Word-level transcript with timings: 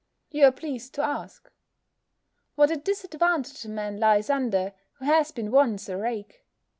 you 0.31 0.43
are 0.43 0.51
pleased 0.51 0.95
to 0.95 1.05
ask. 1.07 1.51
What 2.55 2.71
a 2.71 2.75
disadvantage 2.75 3.63
a 3.65 3.69
man 3.69 3.97
lies 3.99 4.31
under, 4.31 4.73
who 4.93 5.05
has 5.05 5.31
been 5.31 5.51
once 5.51 5.87
a 5.89 5.95
rake! 5.95 6.43